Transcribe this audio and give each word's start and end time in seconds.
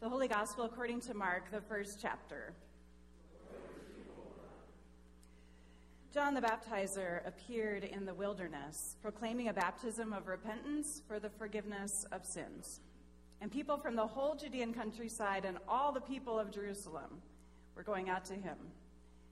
The 0.00 0.08
Holy 0.08 0.28
Gospel 0.28 0.64
according 0.64 1.02
to 1.02 1.14
Mark, 1.14 1.50
the 1.50 1.60
first 1.60 1.98
chapter. 2.00 2.54
John 6.10 6.32
the 6.32 6.40
Baptizer 6.40 7.20
appeared 7.26 7.84
in 7.84 8.06
the 8.06 8.14
wilderness, 8.14 8.96
proclaiming 9.02 9.48
a 9.48 9.52
baptism 9.52 10.14
of 10.14 10.26
repentance 10.26 11.02
for 11.06 11.20
the 11.20 11.28
forgiveness 11.28 12.06
of 12.12 12.24
sins. 12.24 12.80
And 13.42 13.52
people 13.52 13.76
from 13.76 13.94
the 13.94 14.06
whole 14.06 14.34
Judean 14.36 14.72
countryside 14.72 15.44
and 15.44 15.58
all 15.68 15.92
the 15.92 16.00
people 16.00 16.38
of 16.38 16.50
Jerusalem 16.50 17.20
were 17.76 17.82
going 17.82 18.08
out 18.08 18.24
to 18.24 18.34
him 18.34 18.56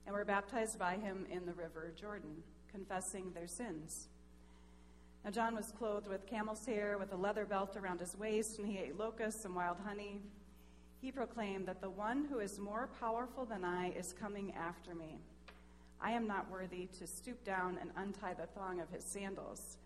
and 0.05 0.14
were 0.14 0.27
baptized 0.27 0.79
by 0.79 0.96
him 0.96 1.25
in 1.30 1.46
the 1.46 1.55
river 1.55 1.95
Jordan, 1.98 2.43
confessing 2.71 3.32
their 3.32 3.46
sins. 3.46 4.09
Now, 5.25 5.30
John 5.30 5.57
was 5.57 5.73
clothed 5.73 6.09
with 6.09 6.27
camel's 6.27 6.66
hair, 6.66 6.98
with 6.98 7.11
a 7.14 7.16
leather 7.16 7.46
belt 7.46 7.75
around 7.75 8.00
his 8.00 8.19
waist, 8.19 8.59
and 8.59 8.69
he 8.69 8.77
ate 8.77 8.98
locusts 8.98 9.46
and 9.46 9.57
wild 9.57 9.79
honey. 9.82 10.21
He 11.01 11.12
proclaimed 11.12 11.67
that 11.67 11.80
the 11.80 11.91
one 11.91 12.27
who 12.29 12.41
is 12.41 12.59
more 12.59 12.88
powerful 12.98 13.45
than 13.45 13.65
I 13.65 13.91
is 13.91 14.12
coming 14.12 14.52
after 14.55 14.95
me. 14.95 15.19
I 16.01 16.12
am 16.12 16.27
not 16.27 16.51
worthy 16.51 16.88
to 16.98 17.07
stoop 17.07 17.45
down 17.45 17.79
and 17.80 17.91
untie 17.97 18.34
the 18.34 18.47
thong 18.47 18.80
of 18.80 18.91
his 18.91 19.05
sandals. 19.05 19.79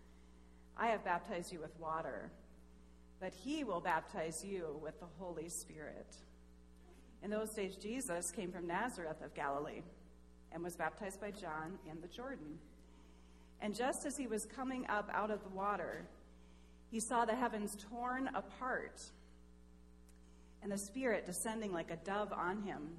I 0.75 0.87
have 0.87 1.05
baptized 1.05 1.51
you 1.51 1.59
with 1.59 1.79
water, 1.79 2.31
but 3.19 3.33
he 3.33 3.63
will 3.63 3.79
baptize 3.79 4.43
you 4.43 4.79
with 4.81 4.99
the 4.99 5.07
Holy 5.19 5.49
Spirit. 5.49 6.15
In 7.23 7.29
those 7.29 7.51
days, 7.51 7.75
Jesus 7.75 8.31
came 8.31 8.51
from 8.51 8.67
Nazareth 8.67 9.21
of 9.23 9.33
Galilee 9.35 9.81
and 10.51 10.63
was 10.63 10.75
baptized 10.75 11.21
by 11.21 11.31
John 11.31 11.77
in 11.89 12.01
the 12.01 12.07
Jordan. 12.07 12.57
And 13.61 13.75
just 13.75 14.05
as 14.05 14.17
he 14.17 14.27
was 14.27 14.45
coming 14.45 14.85
up 14.89 15.09
out 15.13 15.31
of 15.31 15.43
the 15.43 15.49
water, 15.49 16.05
he 16.91 16.99
saw 16.99 17.23
the 17.23 17.35
heavens 17.35 17.77
torn 17.89 18.29
apart 18.35 19.01
and 20.63 20.71
the 20.71 20.77
Spirit 20.77 21.25
descending 21.25 21.73
like 21.73 21.91
a 21.91 21.97
dove 21.97 22.31
on 22.31 22.63
him. 22.63 22.89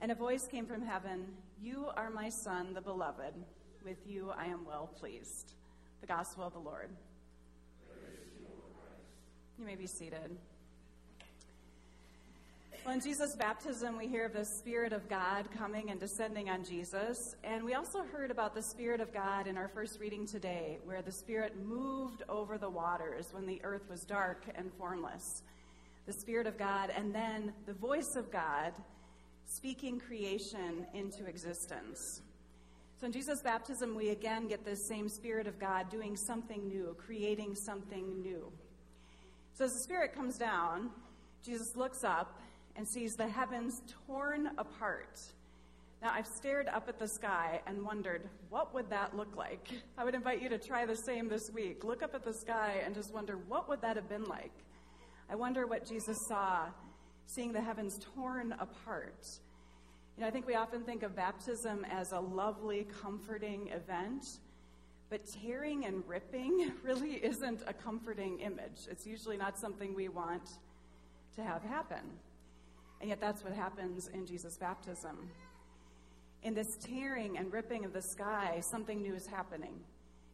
And 0.00 0.10
a 0.10 0.16
voice 0.16 0.46
came 0.46 0.66
from 0.66 0.82
heaven 0.82 1.26
You 1.62 1.86
are 1.96 2.10
my 2.10 2.28
Son, 2.28 2.74
the 2.74 2.80
beloved. 2.80 3.34
With 3.84 3.98
you 4.06 4.32
I 4.36 4.46
am 4.46 4.64
well 4.66 4.90
pleased. 4.98 5.54
The 6.00 6.06
Gospel 6.06 6.44
of 6.44 6.52
the 6.52 6.58
Lord. 6.58 6.90
You 9.58 9.64
may 9.64 9.76
be 9.76 9.86
seated. 9.86 10.36
Well, 12.84 12.94
in 12.94 13.00
Jesus' 13.00 13.34
baptism, 13.34 13.98
we 13.98 14.06
hear 14.06 14.24
of 14.24 14.32
the 14.32 14.44
Spirit 14.44 14.92
of 14.92 15.08
God 15.08 15.48
coming 15.56 15.90
and 15.90 15.98
descending 15.98 16.48
on 16.48 16.64
Jesus. 16.64 17.34
And 17.42 17.64
we 17.64 17.74
also 17.74 18.04
heard 18.04 18.30
about 18.30 18.54
the 18.54 18.62
Spirit 18.62 19.00
of 19.00 19.12
God 19.12 19.46
in 19.46 19.56
our 19.56 19.68
first 19.68 20.00
reading 20.00 20.26
today, 20.26 20.78
where 20.84 21.02
the 21.02 21.12
Spirit 21.12 21.54
moved 21.66 22.22
over 22.28 22.56
the 22.56 22.70
waters 22.70 23.28
when 23.32 23.46
the 23.46 23.60
earth 23.64 23.88
was 23.90 24.04
dark 24.04 24.44
and 24.54 24.70
formless. 24.78 25.42
The 26.08 26.14
Spirit 26.14 26.46
of 26.46 26.56
God, 26.56 26.90
and 26.96 27.14
then 27.14 27.52
the 27.66 27.74
voice 27.74 28.16
of 28.16 28.32
God 28.32 28.72
speaking 29.44 30.00
creation 30.00 30.86
into 30.94 31.26
existence. 31.26 32.22
So 32.98 33.04
in 33.04 33.12
Jesus' 33.12 33.42
baptism, 33.42 33.94
we 33.94 34.08
again 34.08 34.48
get 34.48 34.64
this 34.64 34.82
same 34.88 35.10
Spirit 35.10 35.46
of 35.46 35.58
God 35.58 35.90
doing 35.90 36.16
something 36.16 36.66
new, 36.66 36.96
creating 36.98 37.54
something 37.54 38.22
new. 38.22 38.50
So 39.52 39.66
as 39.66 39.74
the 39.74 39.80
Spirit 39.80 40.14
comes 40.14 40.38
down, 40.38 40.88
Jesus 41.44 41.76
looks 41.76 42.02
up 42.04 42.40
and 42.74 42.88
sees 42.88 43.14
the 43.14 43.28
heavens 43.28 43.82
torn 44.06 44.48
apart. 44.56 45.20
Now, 46.00 46.12
I've 46.14 46.26
stared 46.26 46.68
up 46.68 46.88
at 46.88 46.98
the 46.98 47.08
sky 47.08 47.60
and 47.66 47.84
wondered, 47.84 48.22
what 48.48 48.72
would 48.72 48.88
that 48.88 49.14
look 49.14 49.36
like? 49.36 49.68
I 49.98 50.04
would 50.04 50.14
invite 50.14 50.40
you 50.40 50.48
to 50.48 50.58
try 50.58 50.86
the 50.86 50.96
same 50.96 51.28
this 51.28 51.50
week. 51.50 51.84
Look 51.84 52.02
up 52.02 52.14
at 52.14 52.24
the 52.24 52.32
sky 52.32 52.80
and 52.82 52.94
just 52.94 53.12
wonder, 53.12 53.36
what 53.46 53.68
would 53.68 53.82
that 53.82 53.96
have 53.96 54.08
been 54.08 54.24
like? 54.24 54.52
I 55.30 55.34
wonder 55.34 55.66
what 55.66 55.84
Jesus 55.84 56.16
saw, 56.26 56.68
seeing 57.26 57.52
the 57.52 57.60
heavens 57.60 58.00
torn 58.14 58.52
apart. 58.52 59.26
You 60.16 60.22
know, 60.22 60.26
I 60.26 60.30
think 60.30 60.46
we 60.46 60.54
often 60.54 60.82
think 60.84 61.02
of 61.02 61.14
baptism 61.14 61.84
as 61.90 62.12
a 62.12 62.18
lovely, 62.18 62.86
comforting 63.02 63.68
event, 63.68 64.24
but 65.10 65.20
tearing 65.26 65.84
and 65.84 66.02
ripping 66.08 66.72
really 66.82 67.16
isn't 67.16 67.62
a 67.66 67.74
comforting 67.74 68.40
image. 68.40 68.86
It's 68.90 69.06
usually 69.06 69.36
not 69.36 69.58
something 69.58 69.94
we 69.94 70.08
want 70.08 70.48
to 71.36 71.42
have 71.42 71.62
happen. 71.62 72.02
And 73.00 73.10
yet, 73.10 73.20
that's 73.20 73.44
what 73.44 73.52
happens 73.52 74.08
in 74.08 74.26
Jesus' 74.26 74.56
baptism. 74.56 75.28
In 76.42 76.54
this 76.54 76.78
tearing 76.78 77.36
and 77.36 77.52
ripping 77.52 77.84
of 77.84 77.92
the 77.92 78.02
sky, 78.02 78.60
something 78.60 79.02
new 79.02 79.14
is 79.14 79.26
happening. 79.26 79.74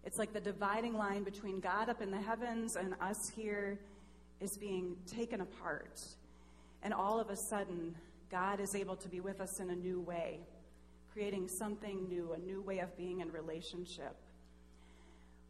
It's 0.04 0.18
like 0.18 0.32
the 0.32 0.40
dividing 0.40 0.94
line 0.94 1.24
between 1.24 1.60
God 1.60 1.88
up 1.88 2.00
in 2.00 2.10
the 2.10 2.20
heavens 2.20 2.76
and 2.76 2.94
us 3.00 3.30
here 3.34 3.78
is 4.40 4.56
being 4.56 4.96
taken 5.06 5.40
apart. 5.40 6.00
And 6.82 6.92
all 6.92 7.18
of 7.18 7.30
a 7.30 7.36
sudden, 7.36 7.94
God 8.30 8.60
is 8.60 8.74
able 8.74 8.96
to 8.96 9.08
be 9.08 9.20
with 9.20 9.40
us 9.40 9.60
in 9.60 9.70
a 9.70 9.74
new 9.74 10.00
way, 10.00 10.40
creating 11.12 11.48
something 11.48 12.08
new, 12.08 12.32
a 12.32 12.38
new 12.38 12.60
way 12.60 12.80
of 12.80 12.96
being 12.96 13.20
in 13.20 13.30
relationship. 13.30 14.16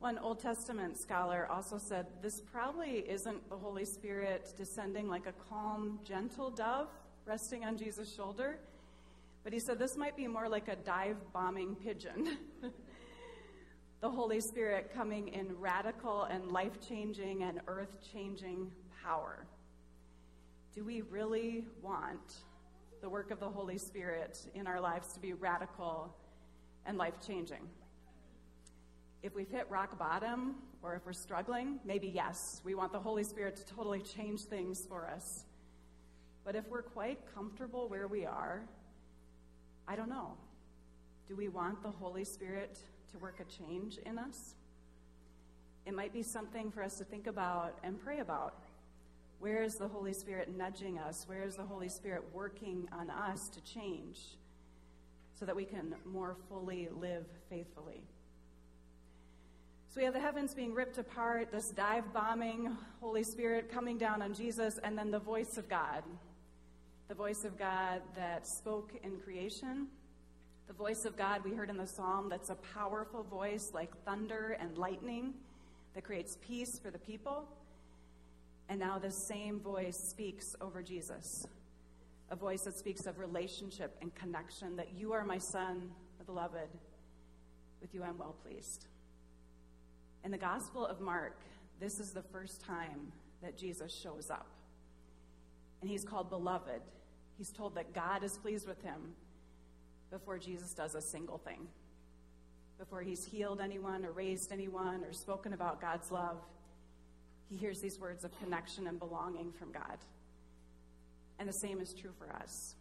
One 0.01 0.19
Old 0.19 0.39
Testament 0.39 0.99
scholar 0.99 1.49
also 1.51 1.79
said 1.79 2.07
this 2.21 2.41
probably 2.41 3.05
isn't 3.09 3.49
the 3.49 3.57
Holy 3.57 3.87
Spirit 3.87 4.53
descending 4.57 5.09
like 5.09 5.27
a 5.27 5.33
calm, 5.49 5.99
gentle 6.05 6.51
dove 6.51 6.89
resting 7.27 7.65
on 7.65 7.79
Jesus' 7.79 8.15
shoulder. 8.15 8.59
But 9.45 9.53
he 9.53 9.59
said 9.59 9.79
this 9.79 9.97
might 9.97 10.17
be 10.17 10.27
more 10.27 10.49
like 10.49 10.69
a 10.69 10.77
dive 10.77 11.17
bombing 11.33 11.75
pigeon. 11.77 12.37
the 14.05 14.11
Holy 14.11 14.39
Spirit 14.39 14.91
coming 14.95 15.29
in 15.29 15.59
radical 15.59 16.25
and 16.25 16.53
life 16.53 16.79
changing 16.87 17.43
and 17.43 17.59
earth 17.67 17.97
changing 18.13 18.71
power. 19.03 19.47
Do 20.75 20.85
we 20.85 21.01
really 21.01 21.65
want 21.81 22.35
the 23.01 23.09
work 23.09 23.31
of 23.31 23.41
the 23.41 23.49
Holy 23.49 23.79
Spirit 23.79 24.39
in 24.55 24.67
our 24.67 24.79
lives 24.79 25.15
to 25.15 25.21
be 25.21 25.33
radical 25.33 26.15
and 26.85 26.99
life 26.99 27.15
changing? 27.27 27.67
If 29.23 29.35
we've 29.35 29.49
hit 29.49 29.71
rock 29.71 29.99
bottom 29.99 30.57
or 30.83 30.95
if 30.97 31.07
we're 31.07 31.15
struggling, 31.15 31.79
maybe 31.83 32.09
yes, 32.09 32.61
we 32.63 32.75
want 32.75 32.93
the 32.93 33.01
Holy 33.01 33.25
Spirit 33.25 33.57
to 33.57 33.65
totally 33.75 34.03
change 34.03 34.43
things 34.43 34.85
for 34.87 35.09
us. 35.09 35.47
But 36.45 36.57
if 36.57 36.69
we're 36.69 36.83
quite 36.83 37.21
comfortable 37.35 37.89
where 37.89 38.07
we 38.07 38.27
are, 38.27 38.67
I 39.89 39.97
don't 39.97 40.11
know. 40.11 40.35
Do 41.27 41.37
we 41.37 41.49
want 41.49 41.83
the 41.83 41.91
Holy 41.91 42.25
Spirit 42.25 42.77
to 43.15 43.19
work 43.19 43.41
a 43.41 43.63
change 43.63 43.99
in 44.05 44.19
us? 44.19 44.55
It 45.87 45.95
might 45.95 46.13
be 46.13 46.23
something 46.23 46.71
for 46.71 46.83
us 46.83 46.97
to 46.99 47.05
think 47.05 47.27
about 47.27 47.79
and 47.83 48.03
pray 48.03 48.21
about. 48.21 48.55
Where 49.39 49.63
is 49.63 49.75
the 49.75 49.89
Holy 49.89 50.13
Spirit 50.13 50.57
nudging 50.57 50.99
us? 50.99 51.25
Where 51.27 51.43
is 51.43 51.57
the 51.57 51.65
Holy 51.65 51.89
Spirit 51.89 52.25
working 52.33 52.89
on 52.93 53.11
us 53.11 53.49
to 53.51 53.61
change 53.63 54.19
so 55.39 55.45
that 55.45 55.55
we 55.55 55.65
can 55.65 55.95
more 56.05 56.37
fully 56.49 56.89
live 57.01 57.27
faithfully? 57.49 58.03
So 59.89 60.01
we 60.01 60.05
have 60.05 60.15
the 60.15 60.21
heavens 60.21 60.55
being 60.55 60.75
ripped 60.75 60.99
apart, 60.99 61.53
this 61.53 61.71
dive 61.71 62.13
bombing 62.13 62.77
Holy 63.01 63.23
Spirit 63.23 63.71
coming 63.71 63.97
down 63.97 64.23
on 64.23 64.35
Jesus, 64.35 64.79
and 64.83 64.99
then 64.99 65.11
the 65.11 65.21
voice 65.21 65.57
of 65.57 65.69
God 65.69 66.03
the 67.09 67.15
voice 67.15 67.45
of 67.45 67.59
God 67.59 68.01
that 68.17 68.47
spoke 68.47 68.93
in 69.03 69.19
creation, 69.19 69.89
the 70.67 70.73
voice 70.73 71.05
of 71.05 71.17
God 71.17 71.45
we 71.45 71.53
heard 71.53 71.71
in 71.71 71.77
the 71.77 71.87
psalm 71.87 72.29
that's 72.29 72.51
a 72.51 72.57
powerful 72.75 73.23
voice 73.23 73.71
like 73.75 73.91
thunder 74.05 74.57
and 74.59 74.77
lightning 74.79 75.35
that 75.95 76.05
creates 76.05 76.39
peace 76.41 76.79
for 76.79 76.91
the 76.91 76.99
people. 76.99 77.45
And 78.69 78.81
now 78.81 78.99
the 78.99 79.11
same 79.11 79.61
voice 79.61 79.97
speaks 79.97 80.57
over 80.61 80.83
Jesus, 80.83 81.47
a 82.31 82.37
voice 82.37 82.63
that 82.63 82.79
speaks 82.79 83.07
of 83.07 83.19
relationship 83.19 83.97
and 84.01 84.15
connection 84.15 84.77
that 84.77 84.95
you 84.97 85.13
are 85.13 85.25
my 85.25 85.39
son, 85.39 85.91
beloved. 86.25 86.69
With 87.83 87.95
you 87.95 88.03
I'm 88.03 88.17
well 88.17 88.35
pleased. 88.43 88.87
In 90.25 90.31
the 90.31 90.39
Gospel 90.39 90.87
of 90.87 91.01
Mark, 91.01 91.39
this 91.79 92.01
is 92.01 92.13
the 92.13 92.23
first 92.23 92.63
time 92.63 93.13
that 93.43 93.59
Jesus 93.59 93.95
shows 93.95 94.31
up 94.31 94.47
and 95.83 95.91
he's 95.91 96.03
called 96.03 96.31
beloved. 96.31 96.81
He's 97.37 97.51
told 97.51 97.75
that 97.75 97.93
God 97.93 98.25
is 98.25 98.39
pleased 98.39 98.67
with 98.67 98.81
him 98.83 99.13
before 100.11 100.39
Jesus 100.39 100.73
does 100.75 100.95
a 100.95 101.03
single 101.03 101.39
thing. 101.39 101.67
Before 102.79 103.03
he's 103.03 103.25
healed 103.25 103.61
anyone 103.61 104.05
or 104.05 104.13
raised 104.13 104.53
anyone 104.53 105.05
or 105.05 105.13
spoken 105.13 105.53
about 105.53 105.81
God's 105.81 106.11
love, 106.11 106.39
he 107.49 107.57
hears 107.57 107.81
these 107.81 107.99
words 107.99 108.25
of 108.25 108.39
connection 108.41 108.87
and 108.87 108.99
belonging 108.99 109.53
from 109.53 109.73
God. 109.73 109.99
And 111.39 111.49
the 111.49 111.53
same 111.53 111.81
is 111.81 111.93
true 111.95 112.13
for 112.19 112.33
us. 112.35 112.75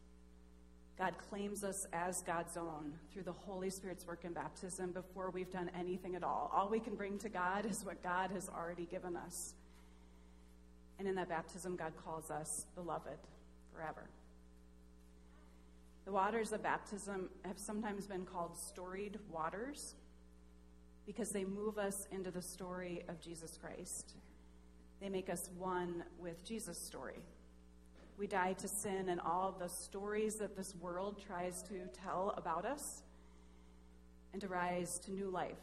God 0.98 1.16
claims 1.30 1.64
us 1.64 1.88
as 1.92 2.22
God's 2.22 2.56
own 2.56 2.94
through 3.12 3.24
the 3.24 3.32
Holy 3.32 3.70
Spirit's 3.70 4.06
work 4.06 4.26
in 4.26 4.34
baptism 4.34 4.92
before 4.92 5.32
we've 5.32 5.52
done 5.52 5.72
anything 5.78 6.16
at 6.16 6.24
all. 6.24 6.52
All 6.54 6.70
we 6.70 6.80
can 6.80 6.96
bring 6.96 7.18
to 7.20 7.30
God 7.30 7.66
is 7.66 7.84
what 7.84 8.04
God 8.04 8.30
has 8.32 8.48
already 8.48 8.86
given 8.86 9.18
us. 9.18 9.56
And 11.00 11.08
in 11.08 11.16
that 11.16 11.30
baptism, 11.30 11.76
God 11.76 11.94
calls 12.06 12.30
us 12.30 12.68
beloved 12.76 13.18
forever. 13.74 14.08
The 16.06 16.12
waters 16.12 16.52
of 16.52 16.62
baptism 16.62 17.30
have 17.46 17.58
sometimes 17.58 18.08
been 18.08 18.26
called 18.26 18.58
storied 18.58 19.20
waters 19.30 19.96
because 21.06 21.32
they 21.32 21.46
move 21.46 21.78
us 21.78 22.08
into 22.12 22.30
the 22.32 22.42
story 22.42 23.04
of 23.08 23.22
Jesus 23.22 23.58
Christ. 23.58 24.14
They 25.02 25.10
make 25.10 25.30
us 25.30 25.50
one 25.58 26.04
with 26.20 26.46
Jesus' 26.46 26.78
story. 26.78 27.20
We 28.18 28.28
die 28.28 28.54
to 28.54 28.68
sin 28.68 29.10
and 29.10 29.20
all 29.22 29.56
the 29.58 29.68
stories 29.68 30.36
that 30.36 30.56
this 30.56 30.76
world 30.76 31.22
tries 31.26 31.62
to 31.64 31.74
tell 31.94 32.34
about 32.38 32.66
us, 32.66 33.02
and 34.34 34.42
to 34.42 34.48
rise 34.48 35.00
to 35.00 35.12
new 35.12 35.30
life, 35.30 35.58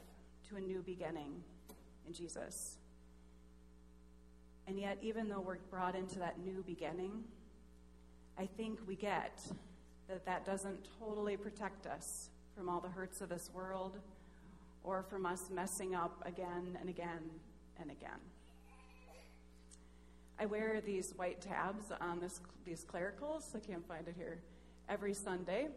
to 0.49 0.57
a 0.57 0.61
new 0.61 0.83
beginning 0.83 1.43
in 2.07 2.13
Jesus. 2.13 2.77
And 4.67 4.79
yet, 4.79 4.99
even 5.03 5.29
though 5.29 5.41
we're 5.41 5.59
brought 5.71 5.97
into 5.97 6.19
that 6.21 6.39
new 6.39 6.63
beginning, 6.67 7.25
I 8.39 8.47
think 8.47 8.79
we 8.87 8.95
get 8.95 9.41
that 10.11 10.27
that 10.27 10.45
doesn't 10.45 10.89
totally 10.99 11.37
protect 11.37 11.87
us 11.87 12.31
from 12.57 12.69
all 12.69 12.81
the 12.81 12.89
hurts 12.89 13.21
of 13.21 13.29
this 13.29 13.49
world 13.55 13.97
or 14.83 15.05
from 15.05 15.25
us 15.25 15.45
messing 15.55 15.95
up 15.95 16.21
again 16.27 16.77
and 16.81 16.89
again 16.89 17.31
and 17.81 17.93
again. 17.93 18.19
I 20.39 20.47
wear 20.47 20.81
these 20.81 21.13
white 21.17 21.41
tabs 21.41 21.85
on 22.01 22.19
this, 22.19 22.41
these 22.65 22.83
clericals. 22.83 23.55
I 23.55 23.61
can't 23.61 23.87
find 23.87 24.09
it 24.09 24.15
here. 24.17 24.41
Every 24.89 25.15
Sunday, 25.15 25.69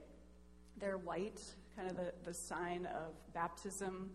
they're 0.80 0.98
white, 0.98 1.42
kind 1.78 1.92
of 1.92 1.96
the, 1.96 2.12
the 2.24 2.34
sign 2.34 2.88
of 2.88 3.14
baptism, 3.34 4.10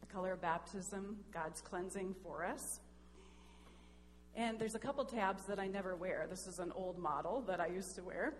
the 0.00 0.06
color 0.06 0.32
of 0.32 0.40
baptism, 0.40 1.16
God's 1.32 1.60
cleansing 1.60 2.14
for 2.22 2.44
us. 2.44 2.78
And 4.36 4.60
there's 4.60 4.76
a 4.76 4.78
couple 4.78 5.04
tabs 5.04 5.44
that 5.46 5.58
I 5.58 5.66
never 5.66 5.96
wear. 5.96 6.26
This 6.30 6.46
is 6.46 6.60
an 6.60 6.70
old 6.76 6.98
model 6.98 7.40
that 7.48 7.58
I 7.58 7.66
used 7.66 7.96
to 7.96 8.02
wear. 8.02 8.34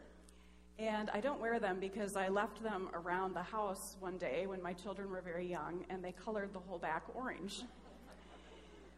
And 0.80 1.10
I 1.10 1.20
don't 1.20 1.38
wear 1.38 1.60
them 1.60 1.76
because 1.78 2.16
I 2.16 2.28
left 2.28 2.62
them 2.62 2.88
around 2.94 3.34
the 3.34 3.42
house 3.42 3.96
one 4.00 4.16
day 4.16 4.46
when 4.46 4.62
my 4.62 4.72
children 4.72 5.10
were 5.10 5.20
very 5.20 5.46
young 5.46 5.84
and 5.90 6.02
they 6.02 6.12
colored 6.12 6.54
the 6.54 6.58
whole 6.58 6.78
back 6.78 7.02
orange. 7.14 7.64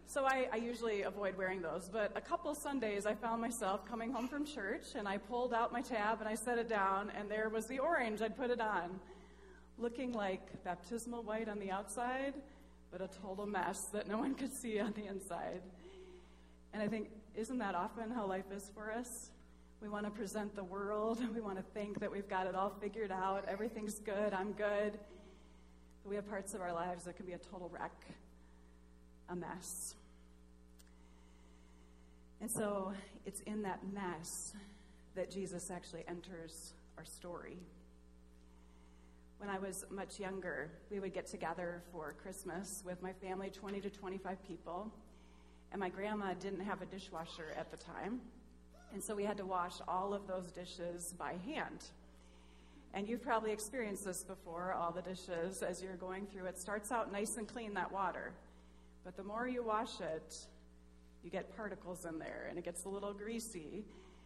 So 0.06 0.24
I, 0.24 0.46
I, 0.52 0.56
usually 0.56 1.02
avoid 1.02 1.36
wearing 1.36 1.60
those. 1.60 1.90
But 1.92 2.12
a 2.14 2.20
couple 2.20 2.54
Sundays, 2.54 3.04
I 3.04 3.14
found 3.14 3.40
myself 3.40 3.84
coming 3.84 4.12
home 4.12 4.28
from 4.28 4.44
church 4.46 4.94
and 4.94 5.08
I 5.08 5.18
pulled 5.18 5.52
out 5.52 5.72
my 5.72 5.80
tab 5.80 6.20
and 6.20 6.28
I 6.28 6.36
set 6.36 6.56
it 6.56 6.68
down, 6.68 7.10
and 7.18 7.28
there 7.28 7.48
was 7.48 7.66
the 7.66 7.80
orange. 7.80 8.22
I'd 8.22 8.36
put 8.36 8.50
it 8.50 8.60
on, 8.60 9.00
looking 9.76 10.12
like 10.12 10.62
baptismal 10.62 11.24
white 11.24 11.48
on 11.48 11.58
the 11.58 11.72
outside, 11.72 12.34
but 12.92 13.00
a 13.00 13.08
total 13.22 13.46
mess 13.46 13.86
that 13.86 14.06
no 14.06 14.18
one 14.18 14.34
could 14.34 14.52
see 14.52 14.78
on 14.78 14.92
the 14.92 15.06
inside. 15.06 15.62
And 16.74 16.80
I 16.80 16.86
think, 16.86 17.08
isn't 17.34 17.58
that 17.58 17.74
often 17.74 18.10
how 18.10 18.26
life 18.26 18.52
is 18.54 18.70
for 18.72 18.92
us? 18.92 19.30
We 19.82 19.88
want 19.88 20.04
to 20.04 20.12
present 20.12 20.54
the 20.54 20.62
world. 20.62 21.20
We 21.34 21.40
want 21.40 21.56
to 21.56 21.64
think 21.74 21.98
that 21.98 22.12
we've 22.12 22.28
got 22.28 22.46
it 22.46 22.54
all 22.54 22.70
figured 22.80 23.10
out. 23.10 23.44
Everything's 23.48 23.98
good. 23.98 24.32
I'm 24.32 24.52
good. 24.52 24.92
But 26.02 26.08
we 26.08 26.14
have 26.14 26.28
parts 26.28 26.54
of 26.54 26.60
our 26.60 26.72
lives 26.72 27.04
that 27.04 27.16
can 27.16 27.26
be 27.26 27.32
a 27.32 27.38
total 27.38 27.68
wreck, 27.68 27.92
a 29.28 29.34
mess. 29.34 29.96
And 32.40 32.48
so 32.48 32.92
it's 33.26 33.40
in 33.40 33.62
that 33.62 33.80
mess 33.92 34.52
that 35.16 35.30
Jesus 35.30 35.70
actually 35.70 36.04
enters 36.06 36.74
our 36.96 37.04
story. 37.04 37.56
When 39.38 39.50
I 39.50 39.58
was 39.58 39.84
much 39.90 40.20
younger, 40.20 40.70
we 40.90 41.00
would 41.00 41.12
get 41.12 41.26
together 41.26 41.82
for 41.90 42.14
Christmas 42.22 42.84
with 42.86 43.02
my 43.02 43.12
family, 43.14 43.50
20 43.50 43.80
to 43.80 43.90
25 43.90 44.46
people 44.46 44.92
and 45.72 45.80
my 45.80 45.88
grandma 45.88 46.34
didn't 46.34 46.60
have 46.60 46.82
a 46.82 46.86
dishwasher 46.86 47.46
at 47.56 47.70
the 47.70 47.78
time. 47.78 48.20
And 48.92 49.02
so 49.02 49.14
we 49.14 49.24
had 49.24 49.36
to 49.38 49.46
wash 49.46 49.74
all 49.88 50.12
of 50.12 50.26
those 50.26 50.50
dishes 50.52 51.14
by 51.18 51.34
hand. 51.44 51.84
And 52.94 53.08
you've 53.08 53.22
probably 53.22 53.52
experienced 53.52 54.04
this 54.04 54.22
before, 54.22 54.74
all 54.74 54.92
the 54.92 55.02
dishes 55.02 55.62
as 55.62 55.82
you're 55.82 55.96
going 55.96 56.26
through. 56.26 56.46
It 56.46 56.58
starts 56.58 56.92
out 56.92 57.10
nice 57.10 57.36
and 57.38 57.48
clean, 57.48 57.74
that 57.74 57.90
water. 57.90 58.32
But 59.04 59.16
the 59.16 59.24
more 59.24 59.48
you 59.48 59.64
wash 59.64 60.00
it, 60.00 60.36
you 61.24 61.30
get 61.30 61.56
particles 61.56 62.04
in 62.04 62.18
there 62.18 62.46
and 62.50 62.58
it 62.58 62.64
gets 62.64 62.84
a 62.84 62.88
little 62.88 63.14
greasy. 63.14 63.84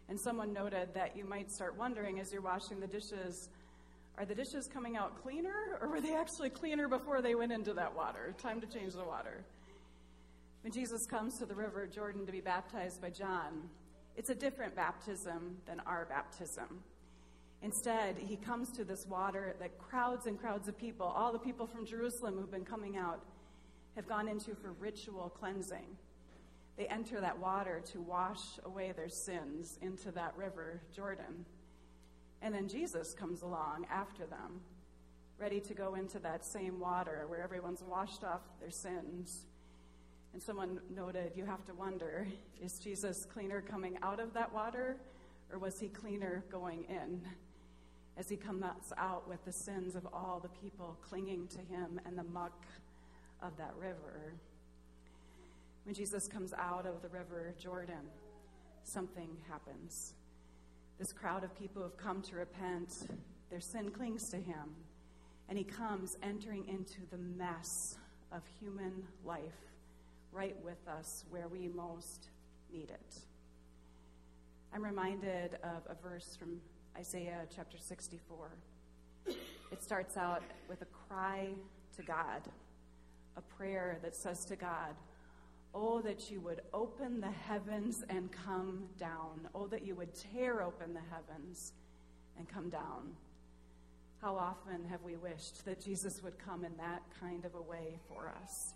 And 0.09 0.19
someone 0.19 0.53
noted 0.53 0.89
that 0.95 1.17
you 1.17 1.25
might 1.25 1.51
start 1.51 1.77
wondering 1.77 2.19
as 2.19 2.33
you're 2.33 2.43
washing 2.43 2.81
the 2.81 2.87
dishes 2.87 3.49
are 4.19 4.25
the 4.25 4.35
dishes 4.35 4.67
coming 4.67 4.97
out 4.97 5.23
cleaner 5.23 5.79
or 5.81 5.89
were 5.89 6.01
they 6.01 6.15
actually 6.15 6.49
cleaner 6.49 6.89
before 6.89 7.21
they 7.21 7.35
went 7.35 7.53
into 7.53 7.75
that 7.75 7.95
water? 7.95 8.35
Time 8.39 8.63
to 8.63 8.67
change 8.67 8.95
the 8.95 9.05
water. 9.05 9.45
When 10.63 10.73
Jesus 10.73 11.05
comes 11.07 11.39
to 11.39 11.45
the 11.45 11.55
river 11.55 11.87
Jordan 11.87 12.25
to 12.25 12.33
be 12.33 12.41
baptized 12.41 13.03
by 13.03 13.11
John, 13.11 13.69
it's 14.17 14.31
a 14.31 14.35
different 14.35 14.75
baptism 14.75 15.59
than 15.67 15.81
our 15.81 16.07
baptism. 16.07 16.83
Instead, 17.63 18.17
he 18.19 18.37
comes 18.37 18.71
to 18.73 18.85
this 18.85 19.07
water 19.07 19.57
that 19.61 19.79
crowds 19.79 20.27
and 20.27 20.39
crowds 20.39 20.69
of 20.69 20.79
people, 20.79 21.07
all 21.07 21.33
the 21.33 21.39
people 21.39 21.67
from 21.67 21.87
Jerusalem 21.87 22.35
who've 22.35 22.51
been 22.51 22.65
coming 22.65 22.97
out, 22.97 23.21
have 23.95 24.09
gone 24.09 24.29
into 24.29 24.55
for 24.55 24.73
ritual 24.73 25.31
cleansing. 25.39 25.97
They 26.77 26.87
enter 26.87 27.21
that 27.21 27.39
water 27.39 27.83
to 27.93 28.01
wash 28.01 28.43
away 28.65 28.93
their 28.93 29.09
sins 29.09 29.79
into 29.81 30.11
that 30.13 30.37
river, 30.37 30.83
Jordan. 30.95 31.47
And 32.43 32.55
then 32.55 32.69
Jesus 32.69 33.15
comes 33.15 33.43
along 33.43 33.87
after 33.91 34.27
them, 34.27 34.61
ready 35.39 35.61
to 35.61 35.75
go 35.75 35.95
into 35.95 36.19
that 36.19 36.45
same 36.45 36.79
water 36.79 37.25
where 37.29 37.43
everyone's 37.43 37.83
washed 37.83 38.23
off 38.23 38.43
their 38.61 38.71
sins 38.71 39.47
and 40.37 40.43
someone 40.43 40.79
noted, 40.95 41.33
you 41.35 41.47
have 41.47 41.65
to 41.65 41.73
wonder 41.73 42.27
is 42.63 42.79
Jesus 42.79 43.25
cleaner 43.25 43.63
coming 43.63 43.97
out 44.03 44.21
of 44.21 44.35
that 44.35 44.53
water, 44.53 44.99
or 45.51 45.59
was 45.59 45.81
he 45.81 45.89
cleaner 45.89 46.45
going 46.53 46.85
in? 46.91 47.23
As 48.19 48.29
he 48.29 48.37
comes 48.37 48.63
out 48.99 49.27
with 49.27 49.43
the 49.47 49.53
sins 49.53 49.97
of 49.97 50.07
all 50.13 50.39
the 50.43 50.51
people 50.61 50.99
clinging 51.01 51.49
to 51.49 51.59
him 51.75 51.99
and 52.05 52.19
the 52.19 52.23
muck 52.23 52.67
of 53.41 53.57
that 53.57 53.73
river. 53.81 54.35
When 55.85 55.95
Jesus 55.95 56.29
comes 56.29 56.53
out 56.53 56.85
of 56.85 57.01
the 57.01 57.09
river 57.09 57.55
Jordan, 57.59 58.05
something 58.85 59.31
happens. 59.49 60.13
This 60.99 61.15
crowd 61.15 61.45
of 61.45 61.59
people 61.59 61.83
have 61.83 61.97
come 61.97 62.21
to 62.21 62.37
repent, 62.37 63.09
their 63.49 63.61
sin 63.61 63.91
clings 63.91 64.29
to 64.33 64.37
him, 64.37 64.75
and 65.49 65.57
he 65.57 65.65
comes 65.65 66.19
entering 66.23 66.69
into 66.69 67.01
the 67.11 67.17
mess 67.17 67.97
of 68.31 68.43
human 68.61 69.03
life 69.25 69.67
right 70.37 70.57
with 70.63 70.87
us 70.87 71.25
where 71.31 71.49
we 71.49 71.67
most 71.67 72.29
need 72.71 72.91
it. 72.91 73.15
I'm 74.75 74.85
reminded 74.85 75.55
of 75.65 75.81
a 75.89 75.95
verse 76.07 76.37
from 76.39 76.61
Isaiah 76.99 77.47
chapter 77.55 77.79
64. 77.79 78.51
It 79.73 79.83
starts 79.83 80.19
out 80.19 80.43
with 80.69 80.83
a 80.83 80.87
cry 81.09 81.49
to 81.97 82.03
God, 82.03 82.43
a 83.39 83.41
prayer 83.41 83.99
that 84.03 84.15
says 84.15 84.45
to 84.47 84.57
God, 84.57 84.95
Oh, 85.75 86.01
that 86.03 86.31
you 86.31 86.41
would 86.41 86.61
open 86.75 87.21
the 87.21 87.31
heavens 87.31 88.05
and 88.11 88.31
come 88.31 88.85
down. 88.99 89.49
Oh, 89.55 89.67
that 89.69 89.87
you 89.87 89.95
would 89.95 90.15
tear 90.15 90.63
open 90.63 90.93
the 90.93 91.01
heavens 91.11 91.73
and 92.39 92.47
come 92.47 92.69
down. 92.69 93.15
How 94.21 94.37
often 94.37 94.85
have 94.91 95.03
we 95.03 95.17
wished 95.17 95.65
that 95.65 95.83
Jesus 95.83 96.23
would 96.23 96.39
come 96.39 96.65
in 96.65 96.77
that 96.77 97.03
kind 97.21 97.45
of 97.47 97.55
a 97.55 97.63
way 97.63 97.99
for 98.09 98.33
us? 98.43 98.75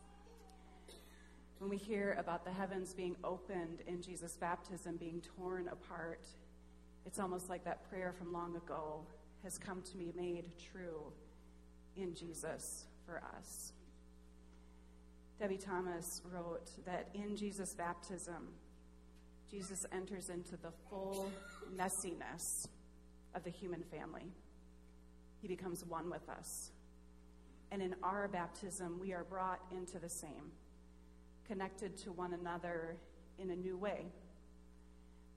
When 1.60 1.68
we 1.68 1.76
hear 1.76 2.16
about 2.18 2.46
the 2.46 2.50
heavens 2.50 2.94
being 2.94 3.16
opened 3.22 3.82
in 3.86 4.00
Jesus' 4.00 4.34
baptism 4.40 4.96
being 4.96 5.20
torn 5.36 5.68
apart, 5.68 6.26
it's 7.04 7.18
almost 7.18 7.50
like 7.50 7.64
that 7.64 7.86
prayer 7.90 8.14
from 8.16 8.32
long 8.32 8.56
ago 8.56 9.04
has 9.44 9.58
come 9.58 9.82
to 9.82 9.98
be 9.98 10.10
made 10.16 10.46
true 10.72 11.12
in 11.98 12.14
Jesus 12.14 12.86
for 13.04 13.22
us. 13.36 13.74
Debie 15.38 15.58
Thomas 15.58 16.22
wrote 16.32 16.70
that 16.86 17.10
in 17.12 17.36
Jesus' 17.36 17.74
baptism, 17.74 18.48
Jesus 19.50 19.84
enters 19.92 20.30
into 20.30 20.56
the 20.56 20.72
full 20.88 21.30
messiness 21.76 22.68
of 23.34 23.44
the 23.44 23.50
human 23.50 23.82
family. 23.82 24.32
He 25.42 25.48
becomes 25.48 25.84
one 25.84 26.08
with 26.08 26.26
us. 26.30 26.70
And 27.70 27.82
in 27.82 27.96
our 28.02 28.28
baptism, 28.28 28.98
we 28.98 29.12
are 29.12 29.24
brought 29.24 29.60
into 29.70 29.98
the 29.98 30.08
same 30.08 30.52
connected 31.50 31.96
to 31.96 32.12
one 32.12 32.32
another 32.32 32.96
in 33.40 33.50
a 33.50 33.56
new 33.56 33.76
way. 33.76 34.04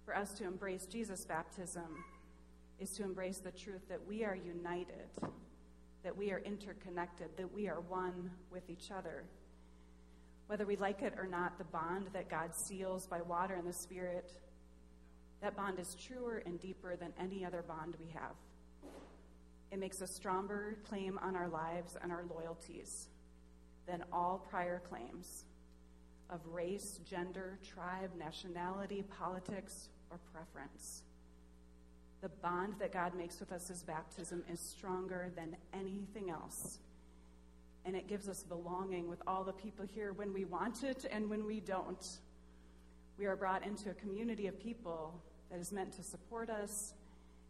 For 0.06 0.16
us 0.16 0.32
to 0.34 0.44
embrace 0.44 0.86
Jesus' 0.86 1.26
baptism 1.26 2.06
is 2.80 2.92
to 2.92 3.04
embrace 3.04 3.40
the 3.40 3.50
truth 3.50 3.82
that 3.90 4.06
we 4.08 4.24
are 4.24 4.36
united, 4.36 5.10
that 6.04 6.16
we 6.16 6.32
are 6.32 6.38
interconnected, 6.38 7.30
that 7.36 7.52
we 7.52 7.68
are 7.68 7.80
one 7.82 8.30
with 8.52 8.70
each 8.70 8.92
other. 8.92 9.24
Whether 10.46 10.68
we 10.68 10.76
like 10.76 11.02
it 11.02 11.16
or 11.18 11.26
not, 11.26 11.58
the 11.58 11.64
bond 11.64 12.10
that 12.14 12.30
God 12.30 12.54
seals 12.54 13.08
by 13.08 13.24
water 13.24 13.56
and 13.56 13.68
the 13.68 13.74
Spirit, 13.74 14.34
that 15.42 15.56
bond 15.56 15.80
is 15.80 15.96
truer 15.96 16.44
and 16.46 16.60
deeper 16.60 16.96
than 16.96 17.12
any 17.20 17.44
other 17.44 17.64
bond 17.68 17.96
we 18.00 18.14
have. 18.14 18.36
It 19.72 19.80
makes 19.80 20.02
a 20.02 20.08
stronger 20.08 20.78
claim 20.88 21.18
on 21.24 21.36
our 21.36 21.50
lives 21.50 21.98
and 22.04 22.12
our 22.12 22.24
loyalties 22.30 23.08
than 23.88 24.04
all 24.14 24.46
prior 24.52 24.80
claims 24.88 25.46
of 26.30 26.40
race, 26.52 27.00
gender, 27.08 27.58
tribe, 27.64 28.12
nationality, 28.18 29.04
politics, 29.18 29.90
or 30.10 30.20
preference. 30.32 31.04
The 32.22 32.30
bond 32.30 32.76
that 32.80 32.94
God 32.94 33.16
makes 33.16 33.40
with 33.40 33.52
us 33.52 33.70
as 33.70 33.84
baptism 33.84 34.44
is 34.52 34.60
stronger 34.60 35.30
than 35.36 35.58
anything 35.74 36.30
else. 36.30 36.80
And 37.86 37.96
it 37.96 38.08
gives 38.08 38.30
us 38.30 38.44
belonging 38.44 39.10
with 39.10 39.22
all 39.28 39.44
the 39.44 39.52
people 39.54 39.86
here 39.86 40.14
when 40.14 40.32
we 40.34 40.46
want 40.46 40.84
it 40.84 41.06
and 41.12 41.30
when 41.30 41.46
we 41.46 41.60
don't. 41.60 42.08
We 43.18 43.26
are 43.26 43.36
brought 43.36 43.66
into 43.66 43.90
a 43.90 43.94
community 43.94 44.48
of 44.48 44.58
people 44.60 45.14
that 45.52 45.60
is 45.60 45.72
meant 45.72 45.92
to 45.94 46.04
support 46.04 46.50
us, 46.50 46.94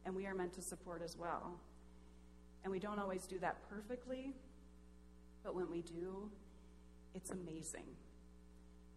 and 0.06 0.16
we 0.16 0.26
are 0.26 0.34
meant 0.34 0.54
to 0.54 0.62
support 0.62 1.02
as 1.04 1.16
well. 1.18 1.54
And 2.64 2.72
we 2.72 2.80
don't 2.80 3.00
always 3.00 3.28
do 3.28 3.38
that 3.40 3.58
perfectly, 3.70 4.34
but 5.44 5.54
when 5.54 5.70
we 5.70 5.82
do, 5.82 6.30
it's 7.14 7.30
amazing. 7.30 7.86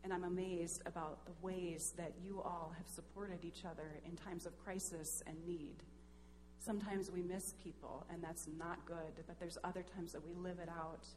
And 0.07 0.15
I'm 0.15 0.23
amazed 0.23 0.83
about 0.87 1.27
the 1.27 1.33
ways 1.43 1.93
that 1.97 2.13
you 2.25 2.41
all 2.41 2.73
have 2.79 2.87
supported 2.87 3.45
each 3.45 3.65
other 3.65 3.99
in 4.05 4.15
times 4.15 4.47
of 4.47 4.57
crisis 4.57 5.21
and 5.27 5.37
need. 5.45 5.83
Sometimes 6.61 7.11
we 7.11 7.23
miss 7.23 7.55
people, 7.61 8.07
and 8.09 8.23
that's 8.23 8.47
not 8.57 8.87
good, 8.87 9.25
but 9.27 9.41
there's 9.41 9.59
other 9.65 9.83
times 9.97 10.13
that 10.13 10.25
we 10.25 10.33
live 10.35 10.61
it 10.61 10.69
out 10.69 11.09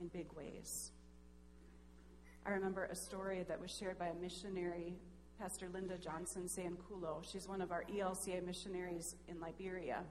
in 0.00 0.06
big 0.06 0.32
ways. 0.34 0.92
I 2.46 2.50
remember 2.50 2.84
a 2.84 2.94
story 2.94 3.44
that 3.48 3.60
was 3.60 3.76
shared 3.76 3.98
by 3.98 4.06
a 4.06 4.14
missionary, 4.14 4.94
Pastor 5.40 5.68
Linda 5.72 5.98
Johnson 5.98 6.42
Seyenkulo. 6.44 7.28
She's 7.28 7.48
one 7.48 7.60
of 7.60 7.72
our 7.72 7.82
ELCA 7.92 8.46
missionaries 8.46 9.16
in 9.26 9.40
Liberia. 9.40 10.04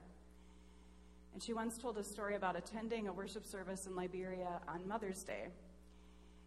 And 1.34 1.42
she 1.42 1.54
once 1.54 1.78
told 1.78 1.98
a 1.98 2.04
story 2.04 2.36
about 2.36 2.58
attending 2.58 3.08
a 3.08 3.14
worship 3.14 3.46
service 3.46 3.88
in 3.88 3.96
Liberia 3.96 4.60
on 4.68 4.86
Mother's 4.86 5.24
Day. 5.24 5.48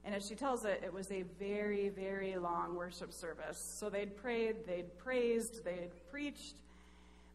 And 0.05 0.15
as 0.15 0.29
she 0.29 0.35
tells 0.35 0.65
it, 0.65 0.83
it 0.85 0.93
was 0.93 1.11
a 1.11 1.23
very, 1.39 1.89
very 1.89 2.37
long 2.37 2.75
worship 2.75 3.13
service. 3.13 3.59
So 3.59 3.89
they'd 3.89 4.17
prayed, 4.17 4.67
they'd 4.67 4.97
praised, 4.99 5.65
they'd 5.65 5.91
preached. 6.11 6.57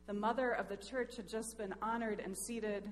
The 0.06 0.14
mother 0.14 0.52
of 0.52 0.70
the 0.70 0.78
church 0.78 1.16
had 1.18 1.28
just 1.28 1.58
been 1.58 1.74
honored 1.82 2.22
and 2.24 2.38
seated, 2.38 2.84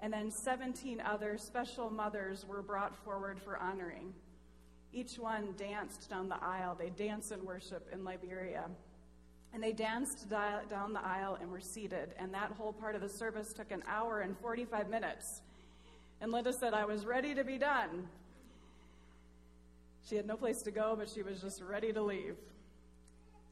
and 0.00 0.12
then 0.12 0.30
17 0.30 1.00
other 1.00 1.38
special 1.38 1.90
mothers 1.90 2.44
were 2.46 2.62
brought 2.62 2.96
forward 3.04 3.40
for 3.40 3.58
honoring. 3.58 4.12
Each 4.92 5.18
one 5.18 5.54
danced 5.56 6.10
down 6.10 6.28
the 6.28 6.42
aisle. 6.42 6.76
They 6.78 6.90
dance 6.90 7.30
in 7.30 7.44
worship 7.44 7.88
in 7.92 8.04
Liberia. 8.04 8.64
And 9.52 9.62
they 9.62 9.72
danced 9.72 10.28
down 10.28 10.92
the 10.92 11.04
aisle 11.04 11.38
and 11.40 11.50
were 11.50 11.60
seated. 11.60 12.10
And 12.18 12.32
that 12.34 12.52
whole 12.56 12.72
part 12.72 12.94
of 12.94 13.00
the 13.00 13.08
service 13.08 13.52
took 13.52 13.70
an 13.70 13.82
hour 13.86 14.20
and 14.20 14.36
45 14.38 14.88
minutes. 14.88 15.42
And 16.20 16.32
Linda 16.32 16.52
said, 16.52 16.74
I 16.74 16.84
was 16.84 17.06
ready 17.06 17.34
to 17.34 17.44
be 17.44 17.58
done. 17.58 18.08
She 20.08 20.16
had 20.16 20.26
no 20.26 20.36
place 20.36 20.62
to 20.62 20.70
go, 20.70 20.94
but 20.98 21.08
she 21.08 21.22
was 21.22 21.40
just 21.40 21.62
ready 21.62 21.92
to 21.92 22.02
leave. 22.02 22.36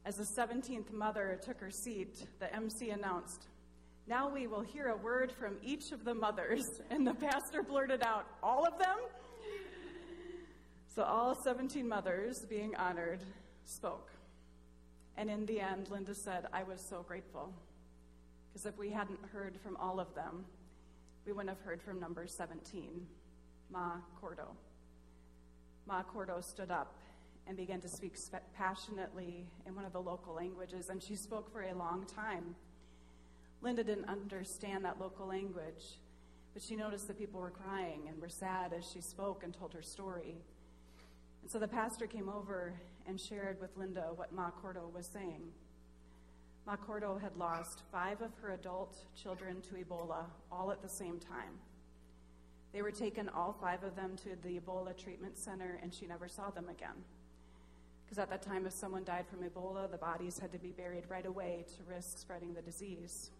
As 0.04 0.16
the 0.16 0.24
17th 0.24 0.92
mother 0.92 1.38
took 1.42 1.60
her 1.60 1.70
seat, 1.70 2.26
the 2.40 2.54
MC 2.54 2.90
announced, 2.90 3.46
Now 4.06 4.28
we 4.28 4.46
will 4.46 4.62
hear 4.62 4.88
a 4.88 4.96
word 4.96 5.30
from 5.30 5.56
each 5.62 5.92
of 5.92 6.04
the 6.04 6.14
mothers. 6.14 6.80
And 6.90 7.06
the 7.06 7.14
pastor 7.14 7.62
blurted 7.62 8.02
out, 8.02 8.26
All 8.42 8.66
of 8.66 8.78
them? 8.78 8.96
So 10.94 11.04
all 11.04 11.34
17 11.34 11.86
mothers 11.86 12.40
being 12.48 12.74
honored 12.74 13.20
spoke. 13.64 14.10
And 15.16 15.28
in 15.28 15.46
the 15.46 15.60
end, 15.60 15.90
Linda 15.90 16.14
said, 16.14 16.46
I 16.52 16.62
was 16.62 16.80
so 16.80 17.04
grateful. 17.06 17.52
Because 18.48 18.66
if 18.66 18.78
we 18.78 18.90
hadn't 18.90 19.20
heard 19.32 19.58
from 19.62 19.76
all 19.76 20.00
of 20.00 20.14
them, 20.14 20.44
we 21.26 21.32
wouldn't 21.32 21.50
have 21.50 21.64
heard 21.64 21.82
from 21.82 22.00
number 22.00 22.26
17, 22.26 23.06
Ma 23.70 23.92
Cordo. 24.20 24.48
Ma 25.88 26.02
Cordo 26.02 26.42
stood 26.42 26.70
up 26.70 26.94
and 27.46 27.56
began 27.56 27.80
to 27.80 27.88
speak 27.88 28.14
passionately 28.54 29.46
in 29.66 29.74
one 29.74 29.86
of 29.86 29.92
the 29.94 30.00
local 30.00 30.34
languages, 30.34 30.90
and 30.90 31.02
she 31.02 31.16
spoke 31.16 31.50
for 31.50 31.62
a 31.62 31.74
long 31.74 32.04
time. 32.04 32.54
Linda 33.62 33.82
didn't 33.82 34.04
understand 34.04 34.84
that 34.84 35.00
local 35.00 35.26
language, 35.26 35.96
but 36.52 36.62
she 36.62 36.76
noticed 36.76 37.08
that 37.08 37.18
people 37.18 37.40
were 37.40 37.50
crying 37.50 38.02
and 38.06 38.20
were 38.20 38.28
sad 38.28 38.74
as 38.74 38.84
she 38.92 39.00
spoke 39.00 39.42
and 39.42 39.54
told 39.54 39.72
her 39.72 39.80
story. 39.80 40.36
And 41.40 41.50
so 41.50 41.58
the 41.58 41.66
pastor 41.66 42.06
came 42.06 42.28
over 42.28 42.74
and 43.06 43.18
shared 43.18 43.58
with 43.58 43.74
Linda 43.78 44.10
what 44.14 44.30
Ma 44.32 44.50
Cordo 44.50 44.92
was 44.92 45.06
saying. 45.06 45.40
Ma 46.66 46.76
Cordo 46.76 47.18
had 47.18 47.34
lost 47.38 47.82
five 47.90 48.20
of 48.20 48.34
her 48.42 48.50
adult 48.50 48.98
children 49.20 49.62
to 49.62 49.82
Ebola 49.82 50.26
all 50.52 50.70
at 50.70 50.82
the 50.82 50.88
same 50.88 51.18
time. 51.18 51.58
They 52.72 52.82
were 52.82 52.90
taken, 52.90 53.28
all 53.28 53.56
five 53.60 53.82
of 53.82 53.96
them, 53.96 54.16
to 54.24 54.36
the 54.42 54.60
Ebola 54.60 54.96
treatment 54.96 55.38
center, 55.38 55.78
and 55.82 55.92
she 55.92 56.06
never 56.06 56.28
saw 56.28 56.50
them 56.50 56.68
again. 56.68 57.04
Because 58.04 58.18
at 58.18 58.30
that 58.30 58.42
time, 58.42 58.66
if 58.66 58.72
someone 58.72 59.04
died 59.04 59.26
from 59.26 59.40
Ebola, 59.40 59.90
the 59.90 59.98
bodies 59.98 60.38
had 60.38 60.52
to 60.52 60.58
be 60.58 60.70
buried 60.70 61.04
right 61.08 61.26
away 61.26 61.64
to 61.76 61.94
risk 61.94 62.18
spreading 62.18 62.54
the 62.54 62.62
disease. 62.62 63.30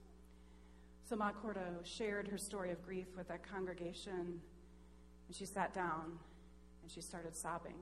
So 1.08 1.16
Ma 1.16 1.32
Cordo 1.32 1.82
shared 1.85 2.28
her 2.28 2.37
story 2.37 2.70
of 2.70 2.85
grief 2.85 3.06
with 3.16 3.28
that 3.28 3.42
congregation, 3.42 4.40
and 5.26 5.37
she 5.37 5.47
sat 5.47 5.73
down 5.73 6.18
and 6.82 6.90
she 6.90 7.00
started 7.00 7.35
sobbing. 7.35 7.76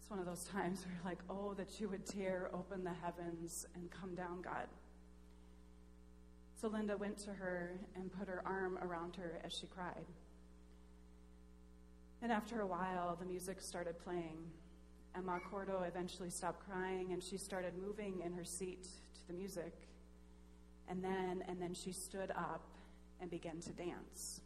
It's 0.00 0.10
one 0.10 0.18
of 0.18 0.26
those 0.26 0.44
times 0.52 0.84
where 0.84 0.94
you're 0.94 1.04
like, 1.04 1.20
oh, 1.30 1.54
that 1.54 1.80
you 1.80 1.88
would 1.88 2.04
tear 2.04 2.50
open 2.52 2.82
the 2.82 2.92
heavens 2.92 3.66
and 3.76 3.88
come 3.90 4.14
down, 4.16 4.42
God. 4.42 4.66
So 6.64 6.70
Linda 6.70 6.96
went 6.96 7.18
to 7.18 7.30
her 7.30 7.78
and 7.94 8.10
put 8.10 8.26
her 8.26 8.42
arm 8.46 8.78
around 8.80 9.16
her 9.16 9.38
as 9.44 9.52
she 9.52 9.66
cried. 9.66 10.06
And 12.22 12.32
after 12.32 12.62
a 12.62 12.66
while, 12.66 13.18
the 13.20 13.26
music 13.26 13.60
started 13.60 13.98
playing. 14.02 14.38
And 15.14 15.26
Ma 15.26 15.40
Cordo 15.40 15.86
eventually 15.86 16.30
stopped 16.30 16.66
crying 16.66 17.12
and 17.12 17.22
she 17.22 17.36
started 17.36 17.74
moving 17.76 18.22
in 18.24 18.32
her 18.32 18.46
seat 18.46 18.84
to 18.84 19.26
the 19.26 19.34
music. 19.34 19.74
And 20.88 21.04
then, 21.04 21.44
and 21.46 21.60
then 21.60 21.74
she 21.74 21.92
stood 21.92 22.30
up 22.30 22.64
and 23.20 23.30
began 23.30 23.60
to 23.60 23.70
dance. 23.72 24.40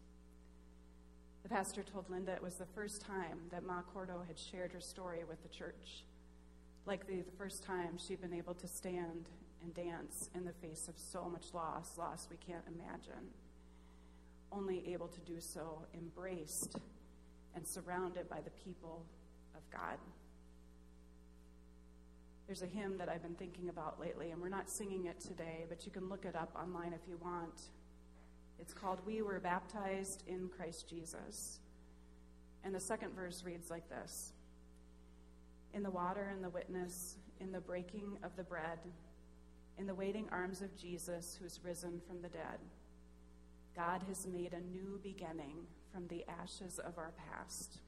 The 1.44 1.48
pastor 1.48 1.84
told 1.84 2.10
Linda 2.10 2.32
it 2.32 2.42
was 2.42 2.56
the 2.56 2.66
first 2.66 3.00
time 3.00 3.42
that 3.52 3.64
Ma 3.64 3.82
Cordo 3.94 4.26
had 4.26 4.37
shared 4.37 4.72
her 4.72 4.80
story 4.80 5.20
with 5.22 5.40
the 5.44 5.48
church. 5.56 6.02
Likely 6.84 7.20
the 7.20 7.37
first 7.38 7.62
time 7.62 7.96
she'd 7.96 8.20
been 8.20 8.34
able 8.34 8.54
to 8.54 8.66
stand 8.66 9.28
and 9.62 9.75
dance 9.75 10.31
in 10.35 10.45
the 10.45 10.53
face 10.53 10.88
of 10.88 10.95
so 10.97 11.29
much 11.29 11.53
loss, 11.53 11.99
loss 11.99 12.29
we 12.31 12.37
can't 12.37 12.65
imagine. 12.67 13.29
Only 14.53 14.93
able 14.93 15.09
to 15.09 15.21
do 15.21 15.41
so 15.41 15.83
embraced 15.95 16.79
and 17.55 17.67
surrounded 17.67 18.29
by 18.29 18.41
the 18.41 18.50
people 18.50 19.05
of 19.55 19.62
God. 19.71 19.99
There's 22.47 22.62
a 22.62 22.67
hymn 22.67 22.97
that 22.97 23.11
I've 23.11 23.23
been 23.23 23.35
thinking 23.35 23.69
about 23.69 24.00
lately, 24.00 24.31
and 24.31 24.41
we're 24.41 24.49
not 24.49 24.71
singing 24.71 25.05
it 25.05 25.21
today, 25.21 25.67
but 25.69 25.85
you 25.85 25.93
can 25.93 26.09
look 26.09 26.25
it 26.25 26.35
up 26.35 26.50
online 26.59 26.95
if 26.95 27.07
you 27.07 27.19
want. 27.23 27.61
It's 28.59 28.73
called 28.73 29.00
We 29.07 29.21
Were 29.21 29.38
Baptized 29.38 30.25
in 30.27 30.49
Christ 30.49 30.88
Jesus. 30.88 31.61
And 32.65 32.75
the 32.75 32.81
second 32.81 33.15
verse 33.15 33.45
reads 33.45 33.71
like 33.71 33.88
this 33.91 34.33
In 35.75 35.83
the 35.83 35.91
water 35.91 36.31
and 36.33 36.43
the 36.43 36.49
witness, 36.49 37.17
in 37.41 37.53
the 37.53 37.61
breaking 37.61 38.17
of 38.23 38.35
the 38.37 38.45
bread, 38.45 38.79
in 39.78 39.87
the 39.87 39.94
waiting 39.94 40.28
arms 40.32 40.61
of 40.61 40.76
Jesus 40.76 41.38
who's 41.40 41.61
risen 41.62 42.00
from 42.06 42.20
the 42.20 42.28
dead. 42.28 42.58
God 43.76 44.02
has 44.08 44.26
made 44.26 44.52
a 44.52 44.61
new 44.61 44.99
beginning 45.02 45.56
from 45.92 46.08
the 46.08 46.25
ashes 46.28 46.80
of 46.80 46.99
our 46.99 47.12
past. 47.30 47.78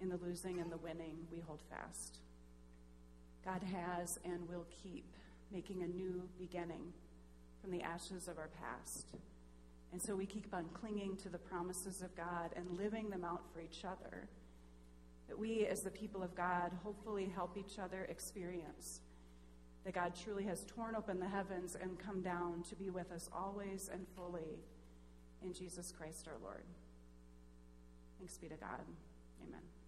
In 0.00 0.08
the 0.08 0.16
losing 0.16 0.58
and 0.58 0.70
the 0.70 0.78
winning, 0.78 1.16
we 1.30 1.38
hold 1.38 1.60
fast. 1.70 2.18
God 3.44 3.62
has 3.62 4.18
and 4.24 4.48
will 4.48 4.66
keep 4.82 5.04
making 5.52 5.82
a 5.82 5.86
new 5.86 6.28
beginning 6.38 6.92
from 7.60 7.70
the 7.70 7.82
ashes 7.82 8.26
of 8.26 8.38
our 8.38 8.50
past. 8.60 9.06
And 9.92 10.02
so 10.02 10.16
we 10.16 10.26
keep 10.26 10.52
on 10.52 10.66
clinging 10.74 11.16
to 11.18 11.28
the 11.28 11.38
promises 11.38 12.02
of 12.02 12.14
God 12.16 12.50
and 12.56 12.78
living 12.78 13.10
them 13.10 13.24
out 13.24 13.42
for 13.52 13.60
each 13.60 13.84
other. 13.84 14.28
That 15.28 15.38
we, 15.38 15.66
as 15.66 15.82
the 15.82 15.90
people 15.90 16.22
of 16.22 16.34
God, 16.34 16.72
hopefully 16.82 17.30
help 17.32 17.56
each 17.56 17.78
other 17.78 18.06
experience 18.10 19.00
that 19.84 19.94
God 19.94 20.12
truly 20.14 20.44
has 20.44 20.64
torn 20.64 20.94
open 20.94 21.18
the 21.18 21.28
heavens 21.28 21.76
and 21.80 21.98
come 21.98 22.20
down 22.20 22.62
to 22.68 22.76
be 22.76 22.90
with 22.90 23.10
us 23.12 23.28
always 23.32 23.90
and 23.92 24.06
fully 24.16 24.58
in 25.42 25.52
Jesus 25.52 25.92
Christ 25.96 26.28
our 26.28 26.38
Lord. 26.42 26.64
Thanks 28.18 28.36
be 28.36 28.48
to 28.48 28.56
God. 28.56 28.84
Amen. 29.46 29.79